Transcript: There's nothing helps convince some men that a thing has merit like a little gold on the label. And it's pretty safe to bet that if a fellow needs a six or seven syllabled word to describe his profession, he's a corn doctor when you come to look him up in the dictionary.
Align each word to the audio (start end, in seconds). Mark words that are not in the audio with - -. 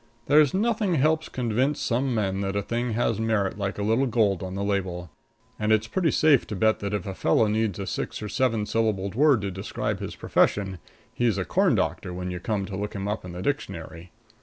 There's 0.25 0.51
nothing 0.51 0.95
helps 0.95 1.29
convince 1.29 1.79
some 1.79 2.15
men 2.15 2.41
that 2.41 2.55
a 2.55 2.63
thing 2.63 2.93
has 2.93 3.19
merit 3.19 3.59
like 3.59 3.77
a 3.77 3.83
little 3.83 4.07
gold 4.07 4.41
on 4.41 4.55
the 4.55 4.63
label. 4.63 5.11
And 5.59 5.71
it's 5.71 5.85
pretty 5.85 6.09
safe 6.09 6.47
to 6.47 6.55
bet 6.55 6.79
that 6.79 6.95
if 6.95 7.05
a 7.05 7.13
fellow 7.13 7.45
needs 7.45 7.77
a 7.77 7.85
six 7.85 8.19
or 8.19 8.27
seven 8.27 8.65
syllabled 8.65 9.13
word 9.13 9.41
to 9.41 9.51
describe 9.51 9.99
his 9.99 10.15
profession, 10.15 10.79
he's 11.13 11.37
a 11.37 11.45
corn 11.45 11.75
doctor 11.75 12.15
when 12.15 12.31
you 12.31 12.39
come 12.39 12.65
to 12.65 12.75
look 12.75 12.95
him 12.95 13.07
up 13.07 13.23
in 13.23 13.33
the 13.33 13.43
dictionary. 13.43 14.11